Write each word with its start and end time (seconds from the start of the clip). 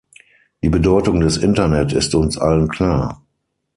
Die 0.63 0.69
Bedeutung 0.69 1.19
des 1.19 1.37
Internet 1.37 1.93
ist 1.93 2.15
uns 2.15 2.35
allen 2.35 2.67
klar. 2.69 3.21